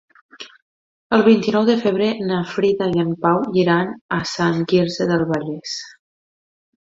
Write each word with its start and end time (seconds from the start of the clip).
El 1.17 1.23
vint-i-nou 1.27 1.67
de 1.67 1.75
febrer 1.81 2.07
na 2.31 2.39
Frida 2.53 2.87
i 2.95 3.03
en 3.03 3.11
Pau 3.25 3.43
iran 3.65 3.93
a 4.17 4.19
Sant 4.33 4.57
Quirze 4.71 5.07
del 5.11 5.27
Vallès. 5.33 5.77